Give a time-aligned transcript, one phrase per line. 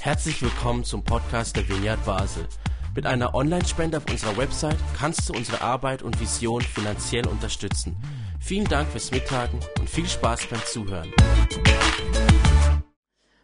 [0.00, 2.46] Herzlich willkommen zum Podcast der Vineyard Basel.
[2.94, 7.96] Mit einer Online-Spende auf unserer Website kannst du unsere Arbeit und Vision finanziell unterstützen.
[8.40, 11.12] Vielen Dank fürs Mittagen und viel Spaß beim Zuhören.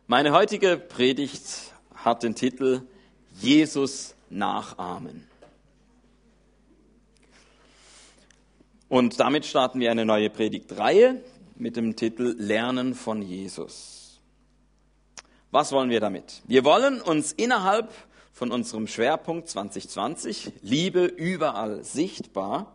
[0.07, 2.82] Meine heutige Predigt hat den Titel
[3.34, 5.27] Jesus nachahmen.
[8.88, 11.22] Und damit starten wir eine neue Predigtreihe
[11.56, 14.02] mit dem Titel Lernen von Jesus.
[15.53, 16.41] Was wollen wir damit?
[16.46, 17.92] Wir wollen uns innerhalb
[18.33, 22.75] von unserem Schwerpunkt 2020, Liebe überall sichtbar,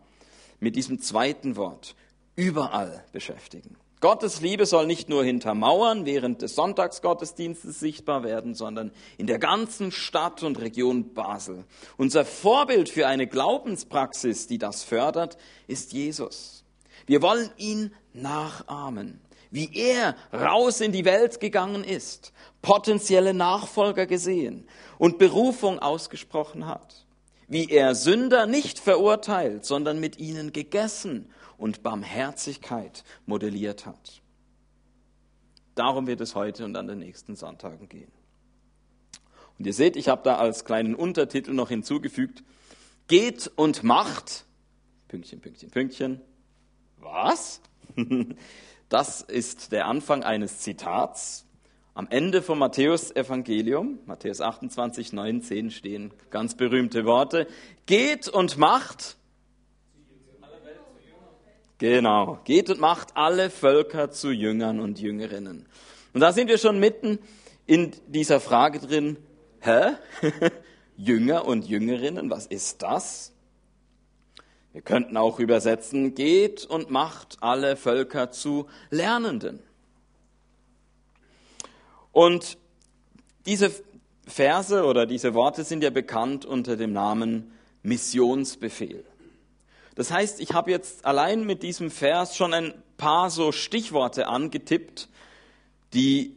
[0.60, 1.96] mit diesem zweiten Wort,
[2.36, 3.76] überall beschäftigen.
[4.00, 9.40] Gottes Liebe soll nicht nur hinter Mauern während des Sonntagsgottesdienstes sichtbar werden, sondern in der
[9.40, 11.64] ganzen Stadt und Region Basel.
[11.96, 16.62] Unser Vorbild für eine Glaubenspraxis, die das fördert, ist Jesus.
[17.06, 19.20] Wir wollen ihn nachahmen
[19.50, 24.66] wie er raus in die Welt gegangen ist, potenzielle Nachfolger gesehen
[24.98, 27.06] und Berufung ausgesprochen hat,
[27.46, 34.22] wie er Sünder nicht verurteilt, sondern mit ihnen gegessen und Barmherzigkeit modelliert hat.
[35.74, 38.10] Darum wird es heute und an den nächsten Sonntagen gehen.
[39.58, 42.42] Und ihr seht, ich habe da als kleinen Untertitel noch hinzugefügt,
[43.08, 44.44] geht und macht,
[45.08, 46.20] Pünktchen, Pünktchen, Pünktchen,
[46.98, 47.60] was?
[48.88, 51.44] Das ist der Anfang eines Zitats.
[51.94, 57.46] Am Ende vom Matthäus-Evangelium, Matthäus 28, 9, 10 stehen ganz berühmte Worte.
[57.86, 59.16] Geht und macht.
[61.78, 65.66] Genau, geht und macht alle Völker zu Jüngern und Jüngerinnen.
[66.14, 67.18] Und da sind wir schon mitten
[67.66, 69.16] in dieser Frage drin,
[69.60, 69.92] hä?
[70.96, 73.32] Jünger und Jüngerinnen, was ist das?
[74.78, 79.58] Wir könnten auch übersetzen, geht und macht alle Völker zu Lernenden.
[82.12, 82.58] Und
[83.44, 83.72] diese
[84.24, 87.50] Verse oder diese Worte sind ja bekannt unter dem Namen
[87.82, 89.04] Missionsbefehl.
[89.96, 95.08] Das heißt, ich habe jetzt allein mit diesem Vers schon ein paar so Stichworte angetippt,
[95.92, 96.36] die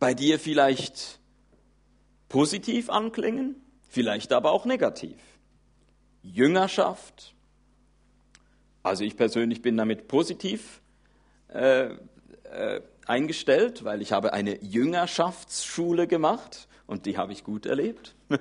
[0.00, 1.20] bei dir vielleicht
[2.28, 3.54] positiv anklingen,
[3.88, 5.14] vielleicht aber auch negativ.
[6.32, 7.34] Jüngerschaft.
[8.82, 10.80] Also ich persönlich bin damit positiv
[11.48, 11.90] äh,
[12.44, 18.14] äh, eingestellt, weil ich habe eine Jüngerschaftsschule gemacht und die habe ich gut erlebt.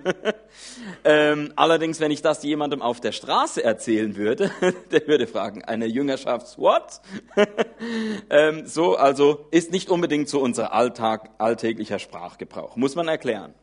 [1.03, 4.52] ähm, allerdings, wenn ich das jemandem auf der Straße erzählen würde,
[4.92, 7.02] der würde fragen, eine Jüngerschafts-what?
[8.30, 13.54] ähm, so, also ist nicht unbedingt so unser Alltag, alltäglicher Sprachgebrauch, muss man erklären.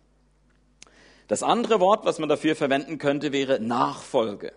[1.27, 4.53] Das andere Wort, was man dafür verwenden könnte, wäre Nachfolge.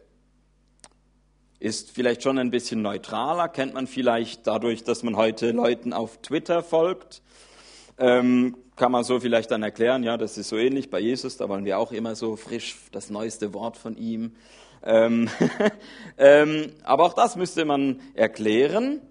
[1.60, 6.18] Ist vielleicht schon ein bisschen neutraler, kennt man vielleicht dadurch, dass man heute Leuten auf
[6.22, 7.22] Twitter folgt.
[7.98, 11.50] Ähm, kann man so vielleicht dann erklären, ja, das ist so ähnlich bei Jesus, da
[11.50, 14.36] wollen wir auch immer so frisch das neueste Wort von ihm.
[14.84, 15.30] Ähm,
[16.18, 19.02] ähm, aber auch das müsste man erklären.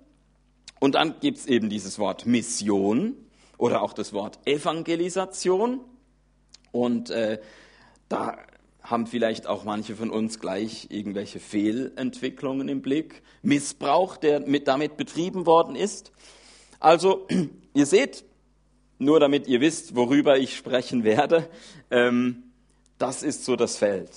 [0.78, 3.16] Und dann gibt es eben dieses Wort Mission
[3.58, 5.80] oder auch das Wort Evangelisation.
[6.82, 7.40] Und äh,
[8.08, 8.38] da
[8.82, 14.96] haben vielleicht auch manche von uns gleich irgendwelche Fehlentwicklungen im Blick, Missbrauch, der mit, damit
[14.96, 16.12] betrieben worden ist.
[16.78, 17.26] Also,
[17.74, 18.24] ihr seht,
[18.98, 21.48] nur damit ihr wisst, worüber ich sprechen werde,
[21.90, 22.44] ähm,
[22.98, 24.10] das ist so das Feld.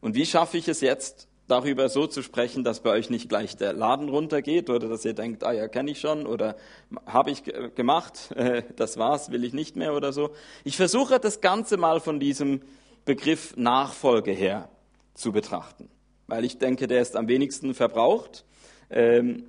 [0.00, 3.58] Und wie schaffe ich es jetzt, darüber so zu sprechen, dass bei euch nicht gleich
[3.58, 6.56] der Laden runtergeht oder dass ihr denkt, ah ja, kenne ich schon oder
[7.04, 10.30] habe ich gemacht, äh, das war's, will ich nicht mehr oder so.
[10.64, 12.62] Ich versuche das Ganze mal von diesem
[13.04, 14.70] Begriff Nachfolge her
[15.12, 15.90] zu betrachten,
[16.26, 18.46] weil ich denke, der ist am wenigsten verbraucht
[18.88, 19.44] ähm,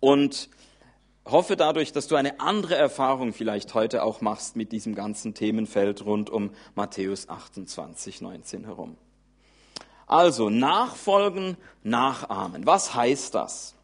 [0.00, 0.50] und
[1.24, 6.04] hoffe dadurch, dass du eine andere Erfahrung vielleicht heute auch machst mit diesem ganzen Themenfeld
[6.04, 8.96] rund um Matthäus 28, 19 herum.
[10.06, 12.66] Also nachfolgen, nachahmen.
[12.66, 13.74] Was heißt das?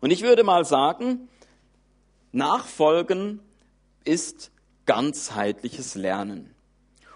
[0.00, 1.28] Und ich würde mal sagen,
[2.32, 3.40] nachfolgen
[4.04, 4.50] ist
[4.86, 6.54] ganzheitliches Lernen.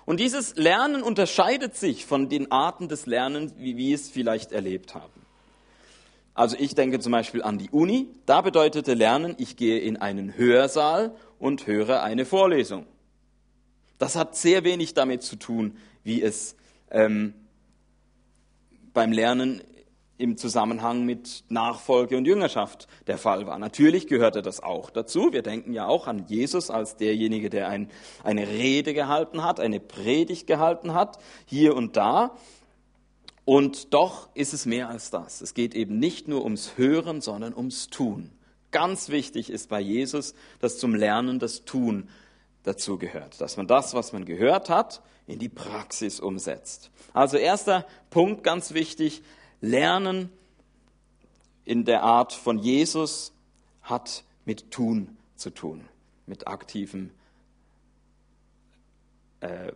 [0.06, 4.94] Und dieses Lernen unterscheidet sich von den Arten des Lernens, wie wir es vielleicht erlebt
[4.94, 5.18] haben.
[6.32, 8.08] Also ich denke zum Beispiel an die Uni.
[8.24, 12.86] Da bedeutete Lernen, ich gehe in einen Hörsaal und höre eine Vorlesung.
[13.98, 16.56] Das hat sehr wenig damit zu tun, wie es
[16.90, 17.34] ähm,
[18.98, 19.62] beim Lernen
[20.16, 23.56] im Zusammenhang mit Nachfolge und Jüngerschaft der Fall war.
[23.56, 25.32] Natürlich gehörte das auch dazu.
[25.32, 27.92] Wir denken ja auch an Jesus als derjenige, der ein,
[28.24, 32.34] eine Rede gehalten hat, eine Predigt gehalten hat, hier und da.
[33.44, 35.42] Und doch ist es mehr als das.
[35.42, 38.32] Es geht eben nicht nur ums Hören, sondern ums Tun.
[38.72, 42.08] Ganz wichtig ist bei Jesus, dass zum Lernen das Tun
[42.64, 46.90] dazu gehört, dass man das, was man gehört hat, in die Praxis umsetzt.
[47.12, 49.22] Also erster Punkt, ganz wichtig,
[49.60, 50.32] Lernen
[51.64, 53.32] in der Art von Jesus
[53.82, 55.84] hat mit Tun zu tun,
[56.26, 57.10] mit aktivem
[59.40, 59.72] äh,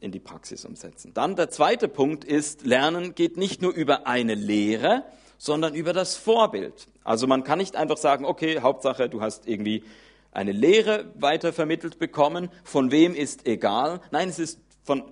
[0.00, 1.12] in die Praxis umsetzen.
[1.14, 5.04] Dann der zweite Punkt ist, Lernen geht nicht nur über eine Lehre,
[5.38, 6.88] sondern über das Vorbild.
[7.04, 9.84] Also man kann nicht einfach sagen, okay, Hauptsache, du hast irgendwie
[10.32, 14.00] eine Lehre weitervermittelt bekommen, von wem ist egal.
[14.10, 15.02] Nein, es ist von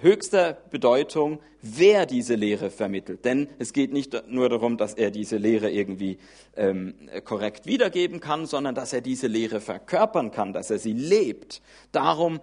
[0.00, 3.24] höchster Bedeutung, wer diese Lehre vermittelt.
[3.24, 6.18] Denn es geht nicht nur darum, dass er diese Lehre irgendwie
[6.56, 6.94] ähm,
[7.24, 11.62] korrekt wiedergeben kann, sondern dass er diese Lehre verkörpern kann, dass er sie lebt.
[11.92, 12.40] Darum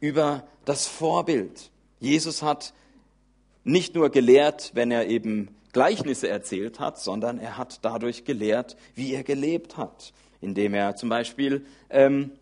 [0.00, 1.70] über das Vorbild.
[2.00, 2.74] Jesus hat
[3.64, 9.12] nicht nur gelehrt, wenn er eben Gleichnisse erzählt hat, sondern er hat dadurch gelehrt, wie
[9.14, 12.32] er gelebt hat indem er zum Beispiel ähm,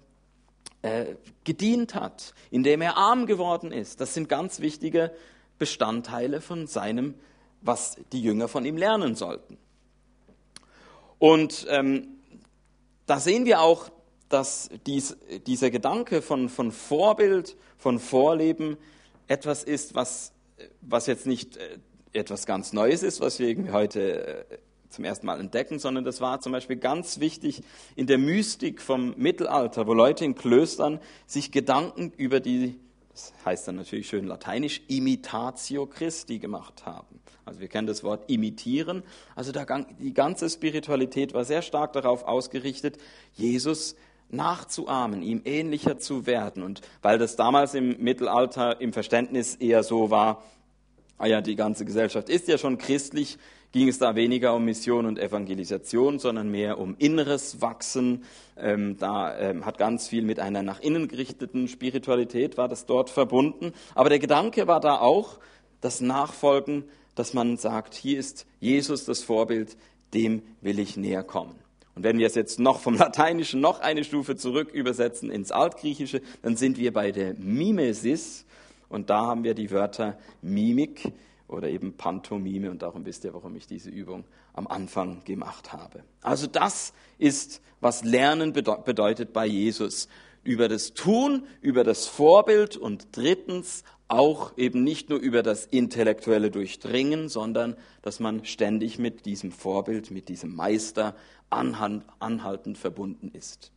[0.84, 4.02] äh, gedient hat, indem er arm geworden ist.
[4.02, 5.10] Das sind ganz wichtige
[5.58, 7.14] Bestandteile von seinem,
[7.62, 9.56] was die Jünger von ihm lernen sollten.
[11.18, 12.08] Und ähm,
[13.06, 13.90] da sehen wir auch,
[14.28, 15.16] dass dies,
[15.46, 18.76] dieser Gedanke von, von Vorbild, von Vorleben
[19.26, 20.32] etwas ist, was,
[20.82, 21.78] was jetzt nicht äh,
[22.12, 24.58] etwas ganz Neues ist, was wir heute äh,
[24.94, 27.62] zum ersten Mal entdecken, sondern das war zum Beispiel ganz wichtig
[27.96, 32.78] in der Mystik vom Mittelalter, wo Leute in Klöstern sich Gedanken über die,
[33.12, 37.20] das heißt dann natürlich schön lateinisch, Imitatio Christi gemacht haben.
[37.44, 39.02] Also wir kennen das Wort imitieren.
[39.36, 42.96] Also die ganze Spiritualität war sehr stark darauf ausgerichtet,
[43.34, 43.96] Jesus
[44.30, 46.62] nachzuahmen, ihm ähnlicher zu werden.
[46.62, 50.42] Und weil das damals im Mittelalter im Verständnis eher so war,
[51.18, 53.38] ah ja, die ganze Gesellschaft ist ja schon christlich,
[53.74, 58.22] ging es da weniger um Mission und Evangelisation, sondern mehr um inneres Wachsen.
[58.56, 63.10] Ähm, da ähm, hat ganz viel mit einer nach innen gerichteten Spiritualität war das dort
[63.10, 63.72] verbunden.
[63.96, 65.40] Aber der Gedanke war da auch
[65.80, 66.84] das Nachfolgen,
[67.16, 69.76] dass man sagt, hier ist Jesus das Vorbild,
[70.14, 71.56] dem will ich näher kommen.
[71.96, 76.22] Und wenn wir es jetzt noch vom Lateinischen noch eine Stufe zurück übersetzen ins Altgriechische,
[76.42, 78.46] dann sind wir bei der Mimesis.
[78.88, 81.12] Und da haben wir die Wörter Mimik,
[81.48, 86.02] oder eben Pantomime und darum wisst ihr, warum ich diese Übung am Anfang gemacht habe.
[86.22, 90.08] Also das ist, was Lernen bedeutet bei Jesus.
[90.42, 96.50] Über das Tun, über das Vorbild und drittens auch eben nicht nur über das intellektuelle
[96.50, 101.16] Durchdringen, sondern dass man ständig mit diesem Vorbild, mit diesem Meister
[101.50, 103.72] anhaltend verbunden ist.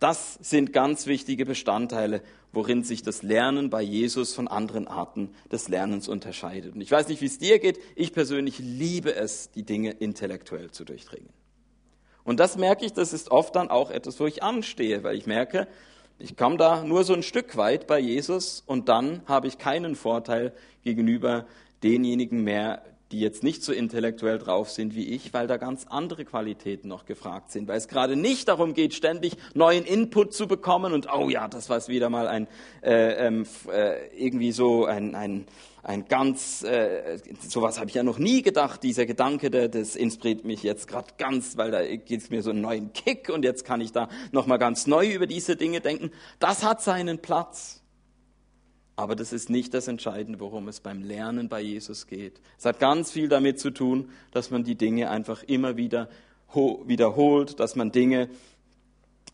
[0.00, 2.22] Das sind ganz wichtige Bestandteile,
[2.54, 6.74] worin sich das Lernen bei Jesus von anderen Arten des Lernens unterscheidet.
[6.74, 7.78] Und ich weiß nicht, wie es dir geht.
[7.96, 11.30] Ich persönlich liebe es, die Dinge intellektuell zu durchdringen.
[12.24, 15.26] Und das merke ich, das ist oft dann auch etwas, wo ich anstehe, weil ich
[15.26, 15.68] merke,
[16.18, 19.96] ich komme da nur so ein Stück weit bei Jesus und dann habe ich keinen
[19.96, 20.52] Vorteil
[20.82, 21.46] gegenüber
[21.82, 22.82] denjenigen mehr,
[23.14, 27.04] die jetzt nicht so intellektuell drauf sind wie ich, weil da ganz andere Qualitäten noch
[27.04, 31.30] gefragt sind, weil es gerade nicht darum geht, ständig neuen Input zu bekommen und oh
[31.30, 32.48] ja, das war wieder mal ein
[32.82, 35.46] äh, ähm, äh, irgendwie so ein, ein,
[35.84, 40.44] ein ganz, äh, sowas habe ich ja noch nie gedacht, dieser Gedanke, der, das inspiriert
[40.44, 43.64] mich jetzt gerade ganz, weil da geht es mir so einen neuen Kick und jetzt
[43.64, 46.10] kann ich da nochmal ganz neu über diese Dinge denken.
[46.40, 47.83] Das hat seinen Platz.
[48.96, 52.40] Aber das ist nicht das Entscheidende, worum es beim Lernen bei Jesus geht.
[52.58, 56.08] Es hat ganz viel damit zu tun, dass man die Dinge einfach immer wieder
[56.54, 58.28] wiederholt, dass man Dinge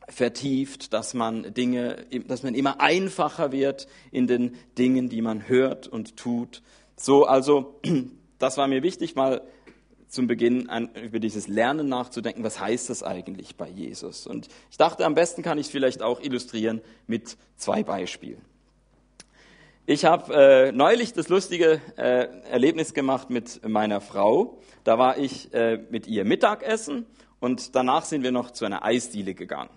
[0.09, 5.87] vertieft, dass man Dinge, dass man immer einfacher wird in den Dingen, die man hört
[5.87, 6.63] und tut.
[6.97, 7.79] So, also,
[8.39, 9.43] das war mir wichtig, mal
[10.09, 12.43] zum Beginn an, über dieses Lernen nachzudenken.
[12.43, 14.27] Was heißt das eigentlich bei Jesus?
[14.27, 18.41] Und ich dachte, am besten kann ich es vielleicht auch illustrieren mit zwei Beispielen.
[19.87, 24.59] Ich habe äh, neulich das lustige äh, Erlebnis gemacht mit meiner Frau.
[24.85, 27.07] Da war ich äh, mit ihr Mittagessen
[27.41, 29.71] und danach sind wir noch zu einer Eisdiele gegangen.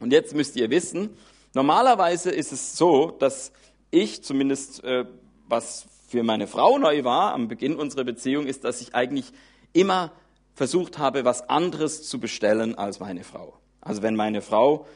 [0.00, 1.10] Und jetzt müsst ihr wissen,
[1.54, 3.52] normalerweise ist es so, dass
[3.90, 5.04] ich zumindest, äh,
[5.46, 9.32] was für meine Frau neu war am Beginn unserer Beziehung, ist, dass ich eigentlich
[9.72, 10.12] immer
[10.54, 13.58] versucht habe, was anderes zu bestellen als meine Frau.
[13.80, 14.86] Also wenn meine Frau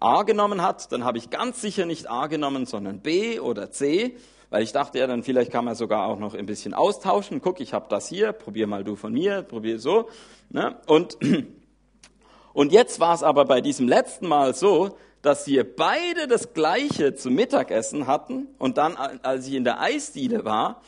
[0.00, 4.16] A genommen hat, dann habe ich ganz sicher nicht A genommen, sondern B oder C,
[4.48, 7.40] weil ich dachte ja, dann vielleicht kann man sogar auch noch ein bisschen austauschen.
[7.40, 10.08] Guck, ich habe das hier, probier mal du von mir, probier so.
[10.48, 10.76] Ne?
[10.86, 11.18] Und,
[12.52, 17.14] und jetzt war es aber bei diesem letzten Mal so, dass wir beide das gleiche
[17.14, 20.80] zum Mittagessen hatten und dann, als ich in der Eisdiele war,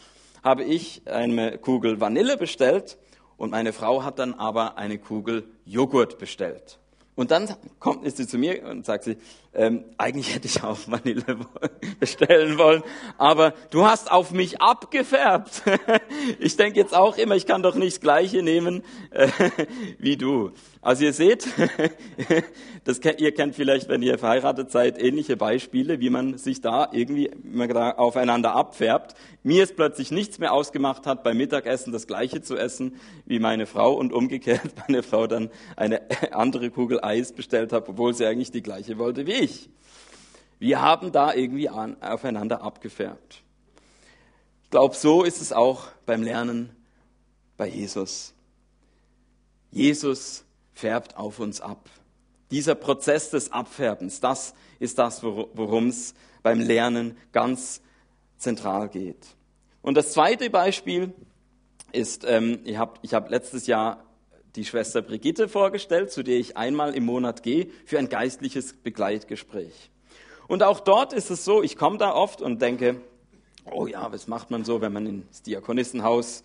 [0.43, 2.99] habe ich eine Kugel Vanille bestellt
[3.37, 6.79] Und meine Frau hat dann aber eine Kugel Joghurt bestellt.
[7.15, 9.19] Und dann kommt, ist sie zu mir und sagt sie,
[9.55, 11.37] ähm, eigentlich hätte ich auch Vanille
[12.01, 12.83] bestellen wollen,
[13.19, 15.63] aber du hast auf mich abgefärbt.
[16.39, 19.29] ich denke jetzt auch immer, ich kann doch nicht das Gleiche nehmen äh,
[19.99, 20.53] wie du.
[20.81, 21.47] Also ihr seht,
[22.85, 27.31] das, ihr kennt vielleicht, wenn ihr verheiratet seid, ähnliche Beispiele, wie man sich da irgendwie
[27.71, 29.15] aufeinander abfärbt.
[29.45, 33.67] Mir ist plötzlich nichts mehr ausgemacht hat, beim Mittagessen das Gleiche zu essen wie meine
[33.67, 36.01] Frau und umgekehrt meine Frau dann eine
[36.33, 39.69] andere Kugel Eis bestellt hat, obwohl sie eigentlich die gleiche wollte wie ich.
[40.59, 43.43] Wir haben da irgendwie an, aufeinander abgefärbt.
[44.65, 46.71] Ich glaube, so ist es auch beim Lernen
[47.57, 48.33] bei Jesus.
[49.71, 51.89] Jesus färbt auf uns ab.
[52.51, 57.81] Dieser Prozess des Abfärbens, das ist das, worum es beim Lernen ganz
[58.37, 59.27] zentral geht.
[59.81, 61.13] Und das zweite Beispiel
[61.93, 64.05] ist, ähm, ich habe ich hab letztes Jahr
[64.57, 69.91] die Schwester Brigitte vorgestellt, zu der ich einmal im Monat gehe für ein geistliches Begleitgespräch.
[70.49, 73.01] Und auch dort ist es so, ich komme da oft und denke,
[73.71, 76.43] oh ja, was macht man so, wenn man ins Diakonissenhaus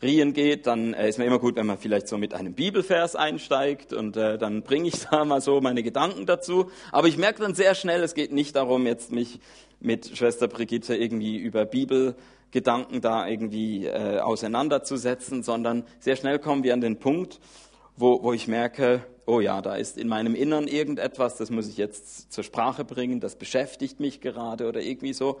[0.00, 3.16] Rien geht, dann äh, ist mir immer gut, wenn man vielleicht so mit einem Bibelvers
[3.16, 6.70] einsteigt und äh, dann bringe ich da mal so meine Gedanken dazu.
[6.92, 9.40] Aber ich merke dann sehr schnell, es geht nicht darum, jetzt mich
[9.80, 16.74] mit Schwester Brigitte irgendwie über Bibelgedanken da irgendwie äh, auseinanderzusetzen, sondern sehr schnell kommen wir
[16.74, 17.40] an den Punkt,
[17.96, 21.76] wo, wo ich merke, oh ja, da ist in meinem Innern irgendetwas, das muss ich
[21.76, 25.40] jetzt zur Sprache bringen, das beschäftigt mich gerade oder irgendwie so.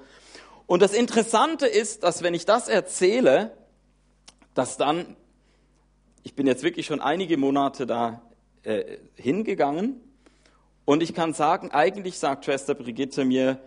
[0.66, 3.52] Und das Interessante ist, dass wenn ich das erzähle,
[4.58, 5.14] dass dann,
[6.24, 8.22] ich bin jetzt wirklich schon einige Monate da
[8.64, 10.00] äh, hingegangen
[10.84, 13.60] und ich kann sagen, eigentlich sagt Schwester Brigitte mir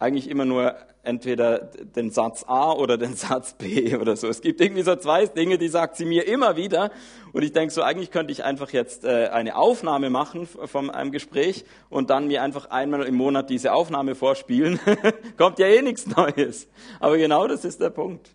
[0.00, 4.26] eigentlich immer nur entweder den Satz A oder den Satz B oder so.
[4.26, 6.90] Es gibt irgendwie so zwei Dinge, die sagt sie mir immer wieder.
[7.32, 11.12] Und ich denke so, eigentlich könnte ich einfach jetzt äh, eine Aufnahme machen von einem
[11.12, 14.80] Gespräch und dann mir einfach einmal im Monat diese Aufnahme vorspielen.
[15.36, 16.66] Kommt ja eh nichts Neues.
[16.98, 18.28] Aber genau das ist der Punkt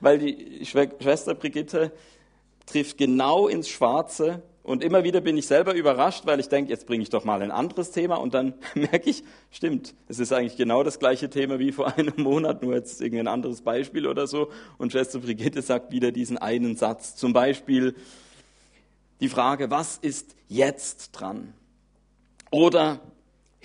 [0.00, 1.92] weil die Schwester Brigitte
[2.66, 4.42] trifft genau ins Schwarze.
[4.62, 7.40] Und immer wieder bin ich selber überrascht, weil ich denke, jetzt bringe ich doch mal
[7.40, 9.22] ein anderes Thema und dann merke ich,
[9.52, 13.28] stimmt, es ist eigentlich genau das gleiche Thema wie vor einem Monat, nur jetzt irgendein
[13.28, 14.50] anderes Beispiel oder so.
[14.76, 17.14] Und Schwester Brigitte sagt wieder diesen einen Satz.
[17.14, 17.94] Zum Beispiel
[19.20, 21.54] die Frage, was ist jetzt dran?
[22.50, 23.00] Oder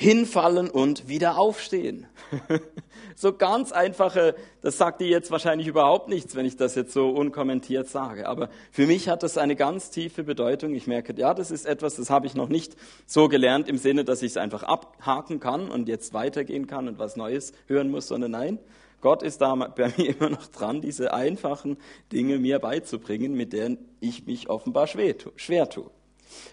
[0.01, 2.08] hinfallen und wieder aufstehen.
[3.15, 7.10] so ganz einfache, das sagt dir jetzt wahrscheinlich überhaupt nichts, wenn ich das jetzt so
[7.10, 8.27] unkommentiert sage.
[8.27, 10.74] Aber für mich hat das eine ganz tiefe Bedeutung.
[10.74, 14.03] Ich merke, ja, das ist etwas, das habe ich noch nicht so gelernt im Sinne,
[14.03, 18.08] dass ich es einfach abhaken kann und jetzt weitergehen kann und was Neues hören muss,
[18.08, 18.58] sondern nein,
[19.01, 21.77] Gott ist da bei mir immer noch dran, diese einfachen
[22.12, 25.91] Dinge mir beizubringen, mit denen ich mich offenbar schwer tue.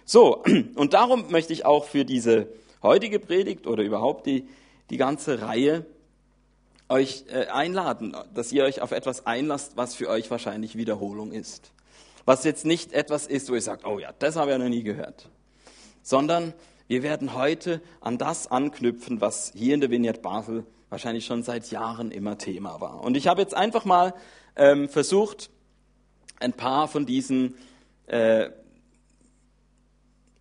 [0.04, 2.48] So, und darum möchte ich auch für diese
[2.82, 4.48] heutige Predigt oder überhaupt die,
[4.90, 5.86] die ganze Reihe
[6.88, 11.72] euch äh, einladen, dass ihr euch auf etwas einlasst, was für euch wahrscheinlich Wiederholung ist.
[12.24, 14.68] Was jetzt nicht etwas ist, wo ihr sagt, oh ja, das habe ich ja noch
[14.68, 15.28] nie gehört.
[16.02, 16.54] Sondern
[16.86, 21.70] wir werden heute an das anknüpfen, was hier in der Vignette Basel wahrscheinlich schon seit
[21.70, 23.02] Jahren immer Thema war.
[23.02, 24.14] Und ich habe jetzt einfach mal
[24.56, 25.50] ähm, versucht,
[26.40, 27.56] ein paar von diesen
[28.06, 28.50] äh,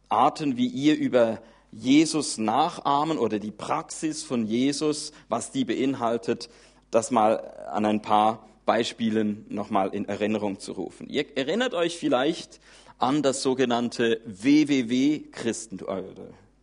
[0.09, 6.49] Arten, wie ihr über Jesus nachahmen oder die Praxis von Jesus, was die beinhaltet,
[6.91, 7.35] das mal
[7.71, 11.07] an ein paar Beispielen nochmal in Erinnerung zu rufen.
[11.09, 12.59] Ihr erinnert euch vielleicht
[12.99, 15.87] an das sogenannte WWW-Christentum.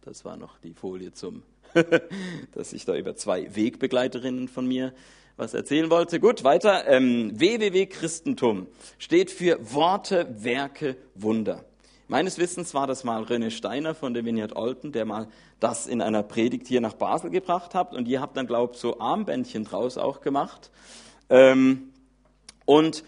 [0.02, 1.42] Das war noch die Folie zum,
[2.52, 4.92] dass ich da über zwei Wegbegleiterinnen von mir
[5.36, 6.20] was erzählen wollte.
[6.20, 6.86] Gut, weiter.
[6.86, 8.66] Ähm, WWW-Christentum
[8.98, 11.64] steht für Worte, Werke, Wunder.
[12.06, 16.02] Meines Wissens war das mal René Steiner von der Vineyard Olten, der mal das in
[16.02, 17.94] einer Predigt hier nach Basel gebracht hat.
[17.94, 20.70] Und ihr habt dann, glaube ich, so Armbändchen draus auch gemacht.
[21.30, 21.92] Ähm,
[22.66, 23.04] und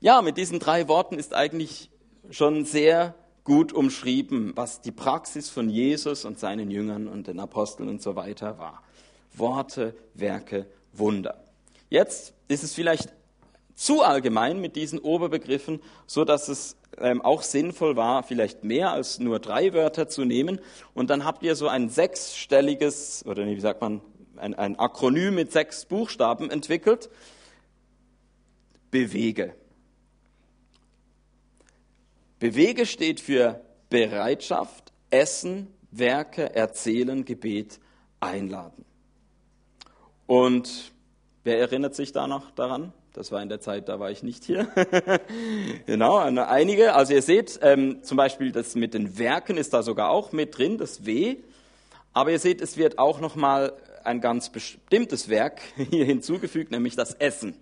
[0.00, 1.90] ja, mit diesen drei Worten ist eigentlich
[2.30, 7.88] schon sehr gut umschrieben, was die Praxis von Jesus und seinen Jüngern und den Aposteln
[7.88, 8.82] und so weiter war.
[9.34, 11.42] Worte, Werke, Wunder.
[11.90, 13.12] Jetzt ist es vielleicht
[13.74, 19.18] zu allgemein mit diesen Oberbegriffen, so dass es ähm, auch sinnvoll war, vielleicht mehr als
[19.18, 20.60] nur drei Wörter zu nehmen.
[20.94, 24.00] Und dann habt ihr so ein sechsstelliges, oder wie sagt man,
[24.36, 27.10] ein, ein Akronym mit sechs Buchstaben entwickelt.
[28.90, 29.54] Bewege.
[32.38, 37.80] Bewege steht für Bereitschaft, Essen, Werke, Erzählen, Gebet,
[38.20, 38.84] Einladen.
[40.26, 40.92] Und
[41.44, 42.92] wer erinnert sich da noch daran?
[43.14, 44.66] Das war in der Zeit, da war ich nicht hier.
[45.86, 46.94] genau, einige.
[46.94, 50.58] Also ihr seht, ähm, zum Beispiel das mit den Werken ist da sogar auch mit
[50.58, 51.36] drin, das W.
[52.12, 57.14] Aber ihr seht, es wird auch nochmal ein ganz bestimmtes Werk hier hinzugefügt, nämlich das
[57.14, 57.54] Essen.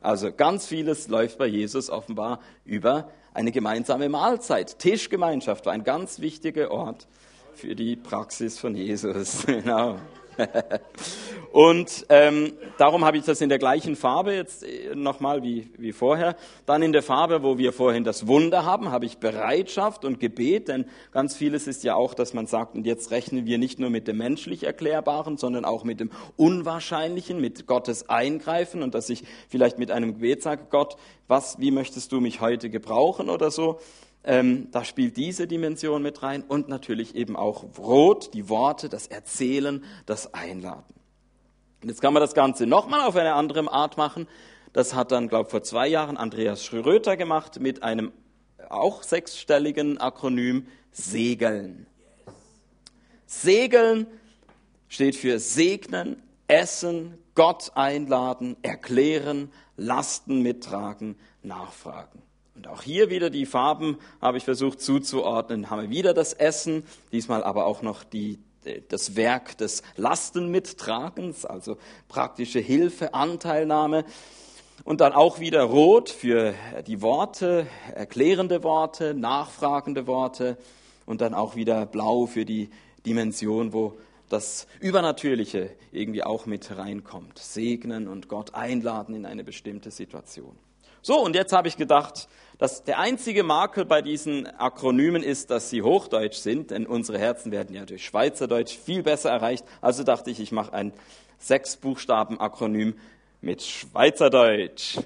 [0.00, 4.78] Also ganz vieles läuft bei Jesus offenbar über eine gemeinsame Mahlzeit.
[4.78, 7.08] Tischgemeinschaft war ein ganz wichtiger Ort
[7.54, 9.44] für die Praxis von Jesus.
[9.46, 9.98] Genau.
[11.52, 15.92] und ähm, darum habe ich das in der gleichen Farbe jetzt äh, nochmal wie, wie
[15.92, 16.36] vorher.
[16.66, 20.68] Dann in der Farbe, wo wir vorhin das Wunder haben, habe ich Bereitschaft und Gebet,
[20.68, 23.90] denn ganz vieles ist ja auch, dass man sagt, und jetzt rechnen wir nicht nur
[23.90, 29.24] mit dem menschlich Erklärbaren, sondern auch mit dem Unwahrscheinlichen, mit Gottes Eingreifen und dass ich
[29.48, 30.96] vielleicht mit einem Gebet sage, Gott,
[31.28, 33.78] was, wie möchtest du mich heute gebrauchen oder so.
[34.24, 39.08] Ähm, da spielt diese Dimension mit rein und natürlich eben auch Rot, die Worte, das
[39.08, 40.94] Erzählen, das Einladen.
[41.82, 44.28] Und jetzt kann man das Ganze nochmal auf eine andere Art machen.
[44.72, 48.12] Das hat dann, glaube ich, vor zwei Jahren Andreas Schröter gemacht mit einem
[48.68, 51.86] auch sechsstelligen Akronym Segeln.
[53.26, 54.06] Segeln
[54.88, 62.22] steht für segnen, essen, Gott einladen, erklären, Lasten mittragen, nachfragen.
[62.54, 65.70] Und auch hier wieder die Farben habe ich versucht zuzuordnen.
[65.70, 68.38] Haben wir wieder das Essen, diesmal aber auch noch die,
[68.88, 71.78] das Werk des Lastenmittragens, also
[72.08, 74.04] praktische Hilfe, Anteilnahme.
[74.84, 76.54] Und dann auch wieder Rot für
[76.86, 80.58] die Worte, erklärende Worte, nachfragende Worte.
[81.06, 82.70] Und dann auch wieder Blau für die
[83.06, 87.38] Dimension, wo das Übernatürliche irgendwie auch mit reinkommt.
[87.38, 90.56] Segnen und Gott einladen in eine bestimmte Situation.
[91.04, 92.28] So, und jetzt habe ich gedacht,
[92.58, 97.50] dass der einzige Makel bei diesen Akronymen ist, dass sie hochdeutsch sind, denn unsere Herzen
[97.50, 99.64] werden ja durch Schweizerdeutsch viel besser erreicht.
[99.80, 100.92] Also dachte ich, ich mache ein
[101.38, 102.94] sechs Buchstaben Akronym
[103.40, 104.98] mit Schweizerdeutsch.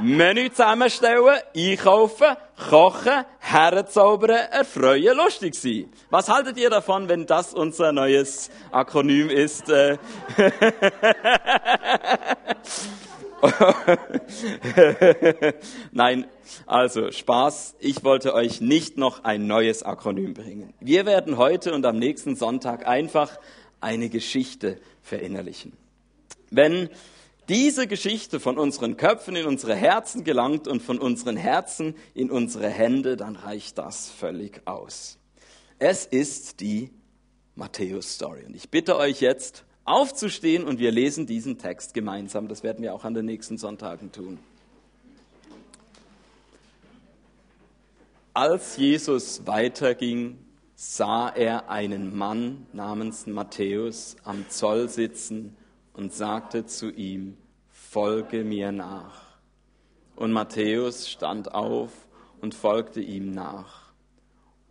[0.00, 2.36] Menü zusammenstellen, einkaufen,
[2.70, 5.90] kochen, herzaubern, erfreuen, lustig sein.
[6.10, 9.68] Was haltet ihr davon, wenn das unser neues Akronym ist?
[9.68, 9.98] Äh,
[15.92, 16.26] Nein,
[16.66, 17.76] also Spaß.
[17.80, 20.74] Ich wollte euch nicht noch ein neues Akronym bringen.
[20.80, 23.38] Wir werden heute und am nächsten Sonntag einfach
[23.80, 25.72] eine Geschichte verinnerlichen.
[26.50, 26.88] Wenn
[27.48, 32.68] diese Geschichte von unseren Köpfen in unsere Herzen gelangt und von unseren Herzen in unsere
[32.68, 35.18] Hände, dann reicht das völlig aus.
[35.78, 36.90] Es ist die
[37.54, 38.44] Matthäus-Story.
[38.44, 42.48] Und ich bitte euch jetzt, aufzustehen und wir lesen diesen Text gemeinsam.
[42.48, 44.38] Das werden wir auch an den nächsten Sonntagen tun.
[48.34, 50.38] Als Jesus weiterging,
[50.74, 55.56] sah er einen Mann namens Matthäus am Zoll sitzen
[55.98, 57.36] und sagte zu ihm,
[57.70, 59.20] folge mir nach.
[60.14, 61.90] Und Matthäus stand auf
[62.40, 63.92] und folgte ihm nach.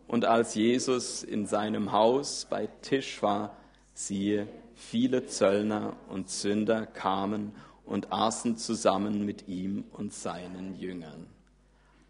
[0.06, 3.54] Und als Jesus in seinem Haus bei Tisch war,
[3.92, 7.52] siehe, viele Zöllner und Sünder kamen
[7.84, 11.26] und aßen zusammen mit ihm und seinen Jüngern.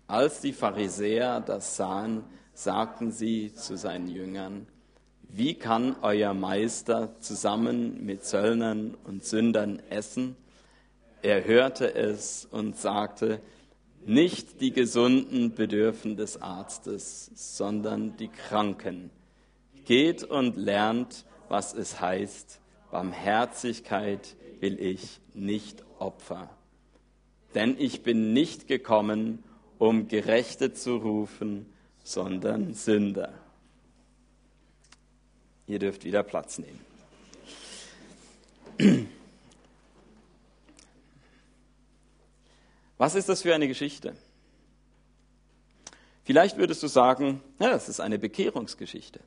[0.06, 2.22] Als die Pharisäer das sahen,
[2.54, 4.68] sagten sie zu seinen Jüngern,
[5.28, 10.36] wie kann euer Meister zusammen mit Zöllnern und Sündern essen?
[11.22, 13.40] Er hörte es und sagte,
[14.06, 19.10] nicht die Gesunden bedürfen des Arztes, sondern die Kranken.
[19.84, 22.60] Geht und lernt, was es heißt,
[22.90, 26.48] Barmherzigkeit will ich nicht Opfer.
[27.54, 29.42] Denn ich bin nicht gekommen,
[29.78, 31.66] um Gerechte zu rufen,
[32.02, 33.34] sondern Sünder.
[35.68, 36.80] Ihr dürft wieder Platz nehmen.
[42.96, 44.16] Was ist das für eine Geschichte?
[46.24, 49.20] Vielleicht würdest du sagen, ja, das ist eine Bekehrungsgeschichte.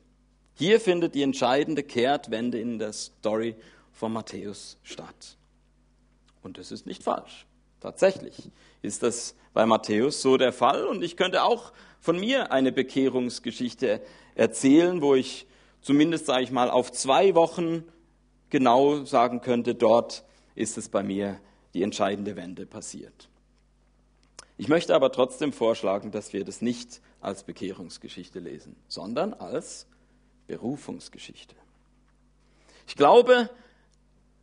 [0.54, 3.56] Hier findet die entscheidende Kehrtwende in der Story
[3.92, 5.36] von Matthäus statt.
[6.42, 7.46] Und das ist nicht falsch.
[7.80, 8.50] Tatsächlich
[8.82, 10.86] ist das bei Matthäus so der Fall.
[10.86, 14.00] Und ich könnte auch von mir eine Bekehrungsgeschichte
[14.34, 15.46] erzählen, wo ich
[15.82, 17.84] zumindest, sage ich mal, auf zwei Wochen
[18.48, 21.38] genau sagen könnte, dort ist es bei mir
[21.74, 23.28] die entscheidende Wende passiert.
[24.58, 29.86] Ich möchte aber trotzdem vorschlagen, dass wir das nicht als Bekehrungsgeschichte lesen, sondern als
[30.46, 31.56] Berufungsgeschichte.
[32.86, 33.48] Ich glaube,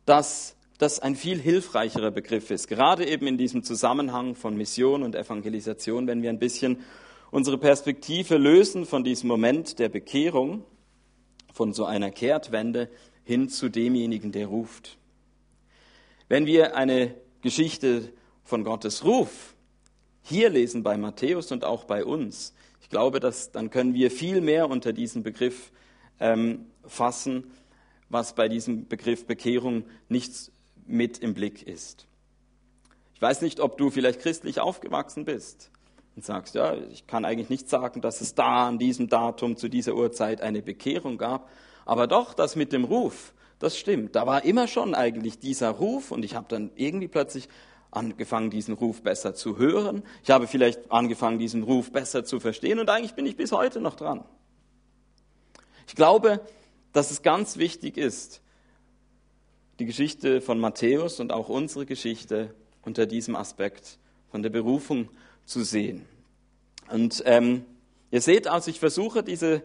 [0.06, 5.14] dass das ein viel hilfreicherer Begriff ist, gerade eben in diesem Zusammenhang von Mission und
[5.14, 6.80] Evangelisation, wenn wir ein bisschen
[7.30, 10.64] unsere Perspektive lösen von diesem Moment der Bekehrung,
[11.52, 12.88] von so einer Kehrtwende
[13.24, 14.98] hin zu demjenigen, der ruft.
[16.28, 18.12] Wenn wir eine Geschichte
[18.44, 19.54] von Gottes Ruf
[20.22, 24.40] hier lesen bei Matthäus und auch bei uns, ich glaube, dass, dann können wir viel
[24.40, 25.72] mehr unter diesen Begriff
[26.18, 27.50] ähm, fassen,
[28.08, 30.50] was bei diesem Begriff Bekehrung nicht
[30.86, 32.06] mit im Blick ist.
[33.14, 35.70] Ich weiß nicht, ob du vielleicht christlich aufgewachsen bist
[36.20, 39.70] und sagst, ja, ich kann eigentlich nicht sagen, dass es da an diesem Datum zu
[39.70, 41.48] dieser Uhrzeit eine Bekehrung gab,
[41.86, 44.14] aber doch, das mit dem Ruf, das stimmt.
[44.16, 47.48] Da war immer schon eigentlich dieser Ruf und ich habe dann irgendwie plötzlich
[47.90, 50.02] angefangen, diesen Ruf besser zu hören.
[50.22, 53.80] Ich habe vielleicht angefangen, diesen Ruf besser zu verstehen und eigentlich bin ich bis heute
[53.80, 54.22] noch dran.
[55.88, 56.42] Ich glaube,
[56.92, 58.42] dass es ganz wichtig ist,
[59.78, 63.96] die Geschichte von Matthäus und auch unsere Geschichte unter diesem Aspekt
[64.30, 65.08] von der Berufung
[65.50, 66.06] zu sehen.
[66.90, 67.64] Und ähm,
[68.10, 69.62] ihr seht also, ich versuche diese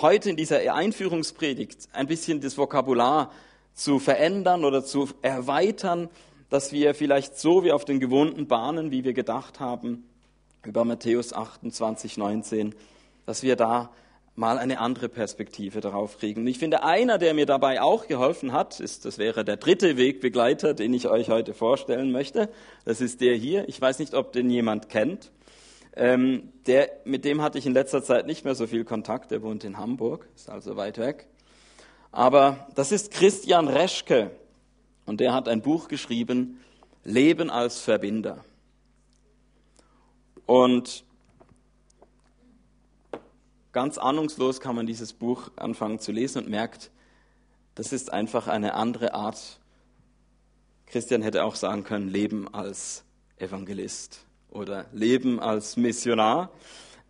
[0.00, 3.30] heute in dieser Einführungspredigt ein bisschen das Vokabular
[3.74, 6.08] zu verändern oder zu erweitern,
[6.50, 10.04] dass wir vielleicht so wie auf den gewohnten Bahnen, wie wir gedacht haben,
[10.64, 12.74] über Matthäus 28, 19,
[13.26, 13.90] dass wir da
[14.36, 16.40] mal eine andere Perspektive darauf kriegen.
[16.40, 19.96] Und ich finde, einer, der mir dabei auch geholfen hat, ist, das wäre der dritte
[19.96, 22.48] Wegbegleiter, den ich euch heute vorstellen möchte.
[22.84, 23.68] Das ist der hier.
[23.68, 25.30] Ich weiß nicht, ob den jemand kennt.
[25.96, 29.30] Ähm, der, mit dem hatte ich in letzter Zeit nicht mehr so viel Kontakt.
[29.30, 31.28] Der wohnt in Hamburg, ist also weit weg.
[32.10, 34.30] Aber das ist Christian Reschke.
[35.06, 36.60] Und der hat ein Buch geschrieben,
[37.04, 38.44] Leben als Verbinder.
[40.46, 41.04] Und
[43.72, 46.90] ganz ahnungslos kann man dieses Buch anfangen zu lesen und merkt,
[47.74, 49.60] das ist einfach eine andere Art.
[50.86, 53.04] Christian hätte auch sagen können, Leben als
[53.36, 56.50] Evangelist oder Leben als Missionar.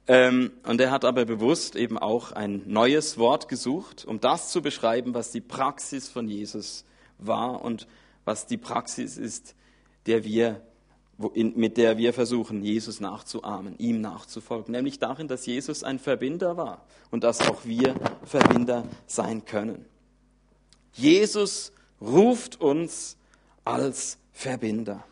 [0.06, 4.60] Ähm, und er hat aber bewusst eben auch ein neues Wort gesucht, um das zu
[4.60, 6.84] beschreiben, was die Praxis von Jesus
[7.18, 7.86] war und
[8.24, 9.54] was die Praxis ist,
[10.06, 10.60] der wir,
[11.34, 14.72] mit der wir versuchen, Jesus nachzuahmen, ihm nachzufolgen.
[14.72, 19.86] Nämlich darin, dass Jesus ein Verbinder war und dass auch wir Verbinder sein können.
[20.92, 23.16] Jesus ruft uns
[23.64, 25.04] als Verbinder.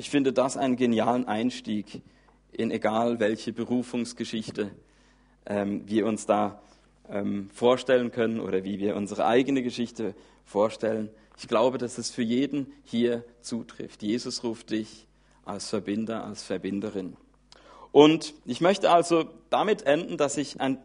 [0.00, 2.00] Ich finde das einen genialen Einstieg
[2.52, 4.70] in egal welche Berufungsgeschichte
[5.44, 6.62] ähm, wir uns da
[7.10, 10.14] ähm, vorstellen können oder wie wir unsere eigene Geschichte
[10.46, 11.10] vorstellen.
[11.36, 14.02] Ich glaube, dass es für jeden hier zutrifft.
[14.02, 15.06] Jesus ruft dich
[15.44, 17.18] als Verbinder, als Verbinderin.
[17.92, 20.78] Und ich möchte also damit enden, dass ich ein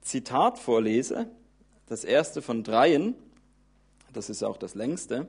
[0.00, 1.28] Zitat vorlese,
[1.84, 3.14] das erste von dreien,
[4.14, 5.28] das ist auch das längste,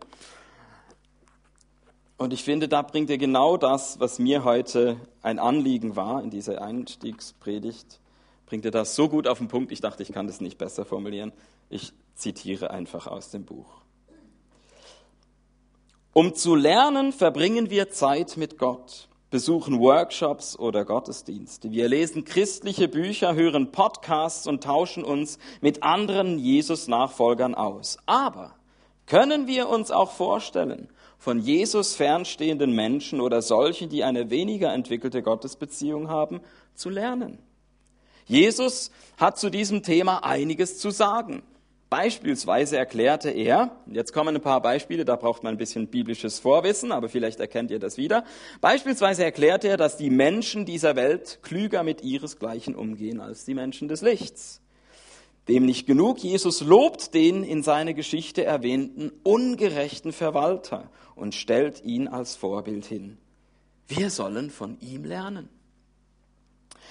[2.17, 6.29] und ich finde, da bringt er genau das, was mir heute ein Anliegen war in
[6.31, 7.99] dieser Einstiegspredigt,
[8.47, 10.85] bringt er das so gut auf den Punkt, ich dachte, ich kann das nicht besser
[10.85, 11.31] formulieren.
[11.69, 13.67] Ich zitiere einfach aus dem Buch.
[16.13, 21.71] Um zu lernen, verbringen wir Zeit mit Gott, besuchen Workshops oder Gottesdienste.
[21.71, 27.99] Wir lesen christliche Bücher, hören Podcasts und tauschen uns mit anderen Jesus-Nachfolgern aus.
[28.07, 28.55] Aber
[29.05, 35.21] können wir uns auch vorstellen, von Jesus fernstehenden Menschen oder solchen, die eine weniger entwickelte
[35.21, 36.41] Gottesbeziehung haben,
[36.73, 37.39] zu lernen.
[38.25, 41.43] Jesus hat zu diesem Thema einiges zu sagen.
[41.89, 46.91] Beispielsweise erklärte er, jetzt kommen ein paar Beispiele, da braucht man ein bisschen biblisches Vorwissen,
[46.91, 48.25] aber vielleicht erkennt ihr das wieder.
[48.59, 53.87] Beispielsweise erklärte er, dass die Menschen dieser Welt klüger mit ihresgleichen umgehen als die Menschen
[53.87, 54.61] des Lichts.
[55.47, 62.07] Dem nicht genug, Jesus lobt den in seiner Geschichte erwähnten ungerechten Verwalter und stellt ihn
[62.07, 63.17] als Vorbild hin.
[63.87, 65.49] Wir sollen von ihm lernen.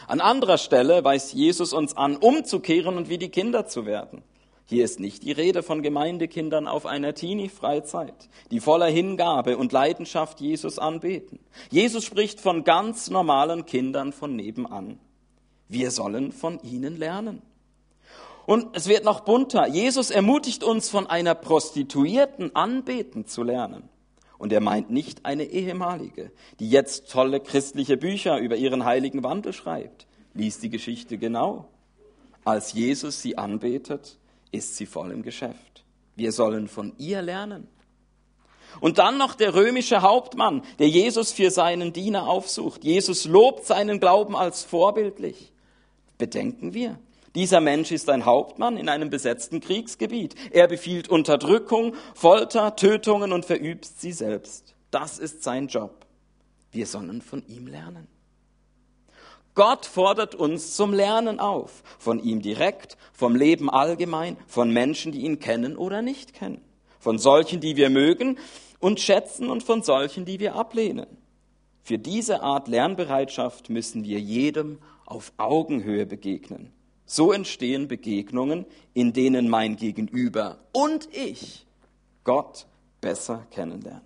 [0.06, 4.22] An anderer Stelle weist Jesus uns an, umzukehren und wie die Kinder zu werden.
[4.68, 10.40] Hier ist nicht die Rede von Gemeindekindern auf einer Teenie-Freizeit, die voller Hingabe und Leidenschaft
[10.40, 11.38] Jesus anbeten.
[11.70, 14.98] Jesus spricht von ganz normalen Kindern von nebenan.
[15.68, 17.42] Wir sollen von ihnen lernen.
[18.46, 19.66] Und es wird noch bunter.
[19.66, 23.88] Jesus ermutigt uns, von einer Prostituierten anbeten zu lernen.
[24.38, 26.30] Und er meint nicht eine ehemalige,
[26.60, 30.06] die jetzt tolle christliche Bücher über ihren heiligen Wandel schreibt.
[30.34, 31.66] Lies die Geschichte genau.
[32.44, 34.18] Als Jesus sie anbetet,
[34.52, 35.84] ist sie voll im Geschäft.
[36.14, 37.66] Wir sollen von ihr lernen.
[38.80, 42.84] Und dann noch der römische Hauptmann, der Jesus für seinen Diener aufsucht.
[42.84, 45.52] Jesus lobt seinen Glauben als vorbildlich.
[46.18, 46.98] Bedenken wir,
[47.36, 50.34] dieser Mensch ist ein Hauptmann in einem besetzten Kriegsgebiet.
[50.50, 54.74] Er befiehlt Unterdrückung, Folter, Tötungen und verübt sie selbst.
[54.90, 56.06] Das ist sein Job.
[56.72, 58.08] Wir sollen von ihm lernen.
[59.54, 65.20] Gott fordert uns zum Lernen auf, von ihm direkt, vom Leben allgemein, von Menschen, die
[65.20, 66.60] ihn kennen oder nicht kennen,
[66.98, 68.38] von solchen, die wir mögen
[68.80, 71.06] und schätzen und von solchen, die wir ablehnen.
[71.82, 76.72] Für diese Art Lernbereitschaft müssen wir jedem auf Augenhöhe begegnen.
[77.06, 81.64] So entstehen Begegnungen, in denen mein Gegenüber und ich
[82.24, 82.66] Gott
[83.00, 84.02] besser kennenlernen.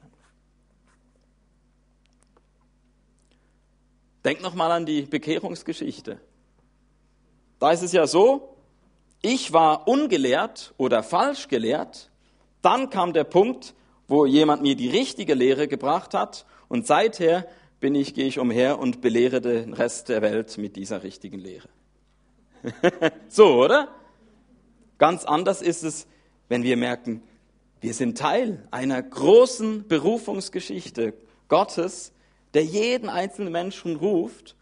[4.22, 6.20] Denk nochmal an die Bekehrungsgeschichte.
[7.58, 8.54] Da ist es ja so,
[9.22, 12.10] ich war ungelehrt oder falsch gelehrt,
[12.60, 13.74] dann kam der Punkt,
[14.08, 17.46] wo jemand mir die richtige Lehre gebracht hat und seither
[17.80, 21.68] bin ich, gehe ich umher und belehre den Rest der Welt mit dieser richtigen Lehre.
[23.28, 23.88] so, oder?
[24.98, 26.06] Ganz anders ist es,
[26.48, 27.22] wenn wir merken,
[27.80, 31.14] wir sind Teil einer großen Berufungsgeschichte
[31.48, 32.12] Gottes,
[32.52, 34.56] der jeden einzelnen Menschen ruft.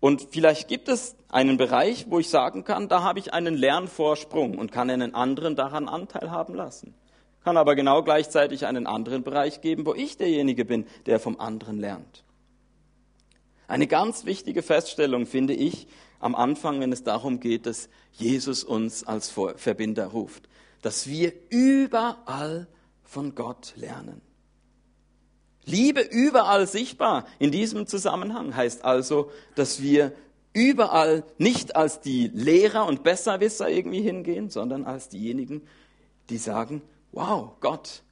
[0.00, 4.58] Und vielleicht gibt es einen Bereich, wo ich sagen kann, da habe ich einen Lernvorsprung
[4.58, 6.94] und kann einen anderen daran Anteil haben lassen.
[7.42, 11.78] Kann aber genau gleichzeitig einen anderen Bereich geben, wo ich derjenige bin, der vom anderen
[11.78, 12.24] lernt.
[13.68, 15.86] Eine ganz wichtige Feststellung finde ich
[16.26, 20.48] am Anfang, wenn es darum geht, dass Jesus uns als Verbinder ruft,
[20.82, 22.68] dass wir überall
[23.02, 24.20] von Gott lernen.
[25.64, 30.12] Liebe überall sichtbar in diesem Zusammenhang heißt also, dass wir
[30.52, 35.62] überall nicht als die Lehrer und Besserwisser irgendwie hingehen, sondern als diejenigen,
[36.28, 38.02] die sagen, wow, Gott,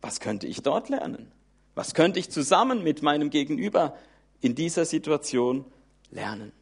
[0.00, 1.30] was könnte ich dort lernen?
[1.74, 3.96] Was könnte ich zusammen mit meinem Gegenüber
[4.42, 5.64] in dieser Situation
[6.12, 6.52] lernen.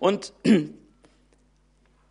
[0.00, 0.32] Und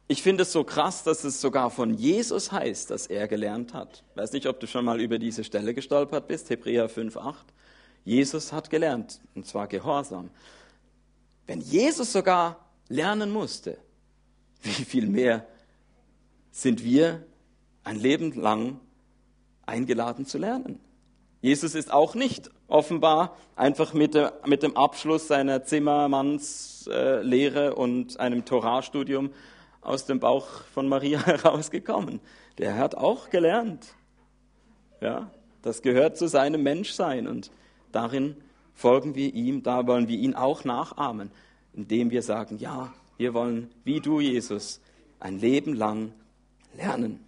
[0.08, 4.06] ich finde es so krass, dass es sogar von Jesus heißt, dass er gelernt hat.
[4.12, 7.36] Ich weiß nicht, ob du schon mal über diese Stelle gestolpert bist, Hebräer 5,8.
[8.06, 10.30] Jesus hat gelernt, und zwar Gehorsam.
[11.48, 13.78] Wenn Jesus sogar lernen musste,
[14.64, 15.46] wie viel mehr
[16.52, 17.26] sind wir
[17.84, 18.80] ein Leben lang
[19.66, 20.80] eingeladen zu lernen?
[21.42, 28.20] Jesus ist auch nicht offenbar einfach mit, der, mit dem Abschluss seiner Zimmermannslehre äh, und
[28.20, 29.32] einem Torahstudium
[29.82, 32.22] aus dem Bauch von Maria herausgekommen.
[32.58, 33.96] Der hat auch gelernt.
[35.02, 37.52] Ja, das gehört zu seinem Menschsein und
[37.92, 38.38] darin
[38.74, 41.32] folgen wir ihm, da wollen wir ihn auch nachahmen,
[41.74, 44.80] indem wir sagen, ja, wir wollen, wie du, Jesus,
[45.20, 46.14] ein Leben lang
[46.76, 47.26] lernen.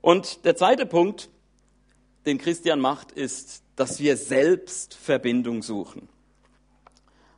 [0.00, 1.28] Und der zweite Punkt,
[2.26, 6.08] den Christian macht, ist, dass wir selbst Verbindung suchen.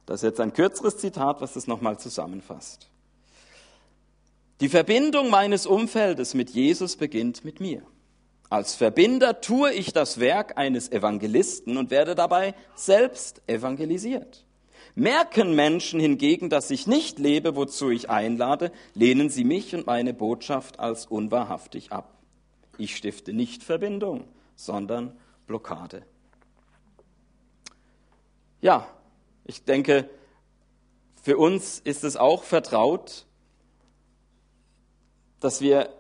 [0.06, 2.88] Das ist jetzt ein kürzeres Zitat, was das nochmal zusammenfasst.
[4.60, 7.82] Die Verbindung meines Umfeldes mit Jesus beginnt mit mir.
[8.48, 14.44] Als Verbinder tue ich das Werk eines Evangelisten und werde dabei selbst evangelisiert.
[14.94, 20.14] Merken Menschen hingegen, dass ich nicht lebe, wozu ich einlade, lehnen sie mich und meine
[20.14, 22.14] Botschaft als unwahrhaftig ab.
[22.78, 24.24] Ich stifte nicht Verbindung,
[24.56, 25.16] sondern
[25.46, 26.02] Blockade.
[28.60, 28.88] Ja,
[29.44, 30.10] ich denke,
[31.22, 33.26] für uns ist es auch vertraut,
[35.38, 35.90] dass wir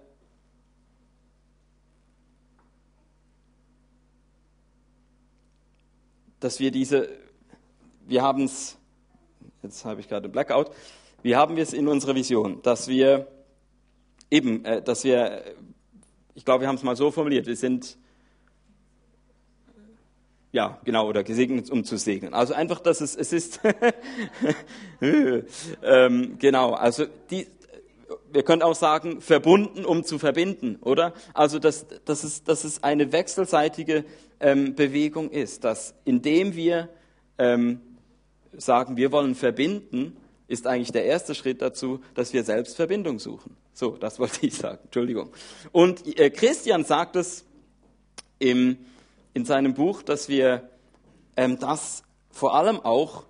[6.40, 7.08] dass wir diese,
[8.06, 8.76] wir haben es,
[9.62, 10.70] jetzt habe ich gerade Blackout,
[11.22, 13.26] wir haben es in unserer Vision, dass wir
[14.30, 15.42] eben, äh, dass wir,
[16.34, 17.98] ich glaube, wir haben es mal so formuliert, wir sind
[20.56, 22.32] ja, genau, oder gesegnet, um zu segnen.
[22.32, 23.60] Also einfach, dass es, es ist,
[25.02, 27.46] ähm, genau, also die,
[28.32, 31.12] wir können auch sagen, verbunden, um zu verbinden, oder?
[31.34, 34.06] Also, dass, dass, es, dass es eine wechselseitige
[34.40, 36.88] ähm, Bewegung ist, dass indem wir
[37.36, 37.82] ähm,
[38.56, 40.16] sagen, wir wollen verbinden,
[40.48, 43.58] ist eigentlich der erste Schritt dazu, dass wir selbst Verbindung suchen.
[43.74, 45.34] So, das wollte ich sagen, Entschuldigung.
[45.70, 47.44] Und äh, Christian sagt es
[48.38, 48.78] im
[49.36, 50.70] in seinem Buch, dass wir
[51.36, 53.24] ähm, das vor allem auch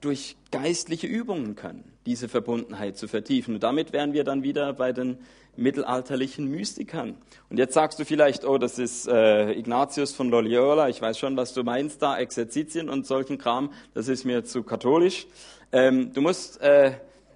[0.00, 3.56] durch geistliche Übungen können, diese Verbundenheit zu vertiefen.
[3.56, 5.18] Und damit wären wir dann wieder bei den
[5.54, 7.18] mittelalterlichen Mystikern.
[7.50, 11.36] Und jetzt sagst du vielleicht, oh, das ist äh, Ignatius von Loyola, ich weiß schon,
[11.36, 15.26] was du meinst da, Exerzitien und solchen Kram, das ist mir zu katholisch.
[15.70, 16.92] Ähm, du musst äh,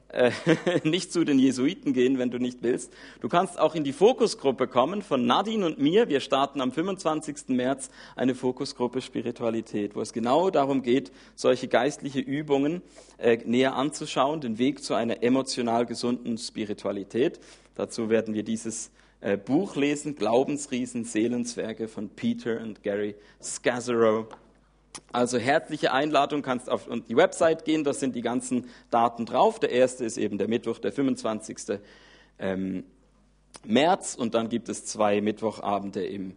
[0.09, 0.31] äh,
[0.85, 2.93] nicht zu den Jesuiten gehen, wenn du nicht willst.
[3.21, 6.09] Du kannst auch in die Fokusgruppe kommen von Nadine und mir.
[6.09, 7.49] Wir starten am 25.
[7.49, 12.83] März eine Fokusgruppe Spiritualität, wo es genau darum geht, solche geistliche Übungen
[13.19, 17.41] äh, näher anzuschauen, den Weg zu einer emotional gesunden Spiritualität.
[17.75, 18.91] Dazu werden wir dieses
[19.21, 24.29] äh, Buch lesen, Glaubensriesen, Seelenzwerge von Peter und Gary Scazzaro.
[25.13, 29.59] Also herzliche Einladung, kannst auf die Website gehen, da sind die ganzen Daten drauf.
[29.59, 31.81] Der erste ist eben der Mittwoch, der 25.
[32.39, 32.85] Ähm,
[33.65, 36.37] März und dann gibt es zwei Mittwochabende im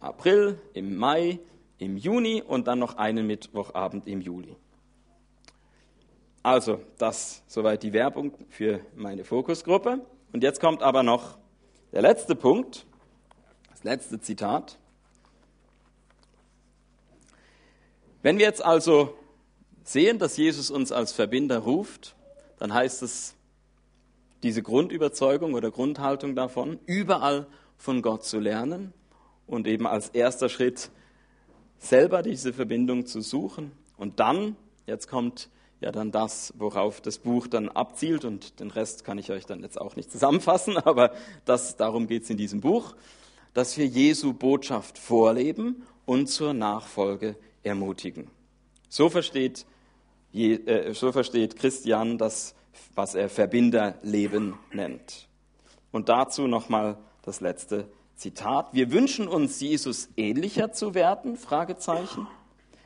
[0.00, 1.38] April, im Mai,
[1.78, 4.56] im Juni und dann noch einen Mittwochabend im Juli.
[6.42, 10.00] Also, das soweit die Werbung für meine Fokusgruppe.
[10.32, 11.38] Und jetzt kommt aber noch
[11.92, 12.86] der letzte Punkt,
[13.70, 14.78] das letzte Zitat.
[18.26, 19.16] Wenn wir jetzt also
[19.84, 22.16] sehen, dass Jesus uns als Verbinder ruft,
[22.58, 23.36] dann heißt es
[24.42, 28.92] diese Grundüberzeugung oder Grundhaltung davon, überall von Gott zu lernen
[29.46, 30.90] und eben als erster Schritt
[31.78, 33.70] selber diese Verbindung zu suchen.
[33.96, 35.48] Und dann, jetzt kommt
[35.80, 39.62] ja dann das, worauf das Buch dann abzielt und den Rest kann ich euch dann
[39.62, 41.12] jetzt auch nicht zusammenfassen, aber
[41.44, 42.96] das, darum geht es in diesem Buch,
[43.54, 47.36] dass wir Jesu Botschaft vorleben und zur Nachfolge
[47.66, 48.30] ermutigen.
[48.88, 49.66] So versteht,
[50.32, 52.54] äh, so versteht Christian das,
[52.94, 55.28] was er Verbinderleben nennt.
[55.90, 58.68] Und dazu nochmal das letzte Zitat.
[58.72, 61.36] Wir wünschen uns, Jesus ähnlicher zu werden?
[61.36, 62.26] Fragezeichen.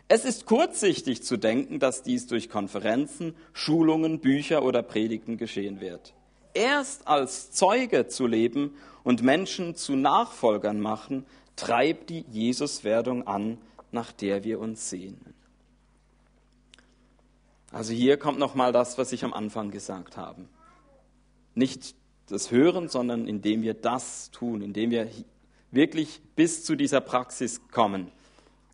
[0.09, 6.15] Es ist kurzsichtig zu denken, dass dies durch Konferenzen, Schulungen, Bücher oder Predigten geschehen wird.
[6.53, 13.59] Erst als Zeuge zu leben und Menschen zu Nachfolgern machen, treibt die Jesuswerdung an,
[13.93, 15.35] nach der wir uns sehnen.
[17.73, 20.47] Also hier kommt nochmal das, was ich am Anfang gesagt habe.
[21.55, 21.95] Nicht
[22.27, 25.09] das Hören, sondern indem wir das tun, indem wir
[25.71, 28.11] wirklich bis zu dieser Praxis kommen.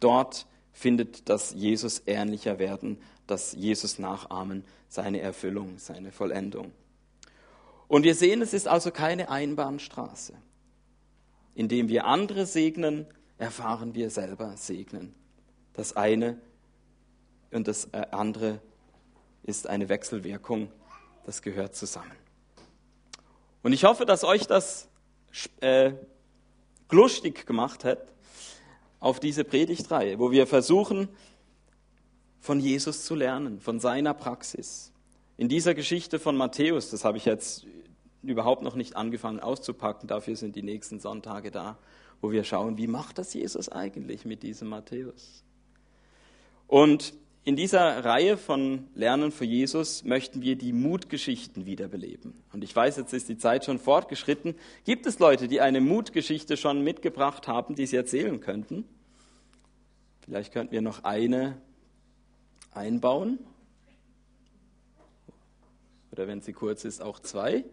[0.01, 6.73] Dort findet das Jesus ähnlicher werden, das Jesus nachahmen, seine Erfüllung, seine Vollendung.
[7.89, 10.35] Und wir sehen, es ist also keine Einbahnstraße.
[11.55, 13.07] Indem wir andere segnen,
[13.39, 15.15] erfahren wir selber segnen.
[15.75, 16.39] Das eine
[17.51, 18.61] und das äh, andere
[19.43, 20.71] ist eine Wechselwirkung,
[21.25, 22.13] das gehört zusammen.
[23.63, 24.89] Und ich hoffe, dass euch das
[25.61, 25.93] äh,
[26.91, 28.13] lustig gemacht hat,
[29.01, 31.09] auf diese Predigtreihe, wo wir versuchen,
[32.41, 34.93] von Jesus zu lernen, von seiner Praxis.
[35.37, 37.67] In dieser Geschichte von Matthäus, das habe ich jetzt
[38.23, 41.79] überhaupt noch nicht angefangen auszupacken, dafür sind die nächsten Sonntage da,
[42.27, 45.45] wo wir schauen, wie macht das Jesus eigentlich mit diesem Matthäus?
[46.67, 52.35] Und in dieser Reihe von Lernen für Jesus möchten wir die Mutgeschichten wiederbeleben.
[52.53, 54.57] Und ich weiß, jetzt ist die Zeit schon fortgeschritten.
[54.83, 58.85] Gibt es Leute, die eine Mutgeschichte schon mitgebracht haben, die sie erzählen könnten?
[60.23, 61.63] Vielleicht könnten wir noch eine
[62.73, 63.39] einbauen.
[66.11, 67.65] Oder wenn sie kurz ist, auch zwei.